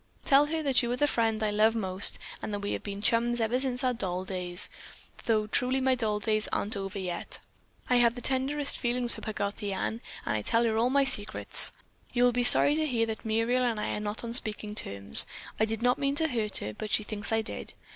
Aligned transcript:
Tell 0.25 0.47
her 0.47 0.63
that 0.63 0.81
you 0.81 0.91
are 0.91 0.95
the 0.97 1.07
friend 1.07 1.43
I 1.43 1.51
love 1.51 1.75
most 1.75 2.17
and 2.41 2.51
that 2.51 2.61
we 2.61 2.71
have 2.71 2.81
been 2.81 3.03
chums 3.03 3.39
ever 3.39 3.59
since 3.59 3.83
our 3.83 3.93
doll 3.93 4.25
days, 4.25 4.67
though 5.25 5.45
truly 5.45 5.79
my 5.79 5.93
doll 5.93 6.19
days 6.19 6.47
aren't 6.51 6.75
over 6.75 6.97
yet. 6.97 7.37
I 7.87 7.97
have 7.97 8.15
the 8.15 8.19
tenderest 8.21 8.79
feeling 8.79 9.07
for 9.07 9.21
Peggoty 9.21 9.71
Anne 9.73 10.01
and 10.25 10.35
I 10.35 10.41
tell 10.41 10.63
her 10.63 10.75
all 10.75 10.89
my 10.89 11.03
secrets. 11.03 11.71
"You 12.13 12.23
will 12.23 12.31
be 12.31 12.43
sorry 12.43 12.73
to 12.77 12.87
hear 12.87 13.05
that 13.05 13.23
Muriel 13.25 13.63
and 13.63 13.79
I 13.79 13.89
are 13.95 13.99
not 13.99 14.23
on 14.23 14.33
speaking 14.33 14.73
terms. 14.73 15.27
I 15.59 15.65
did 15.65 15.83
not 15.83 15.99
mean 15.99 16.15
to 16.15 16.29
hurt 16.29 16.57
her, 16.57 16.73
but 16.73 16.89
she 16.89 17.03
thinks 17.03 17.31
I 17.31 17.43
did. 17.43 17.75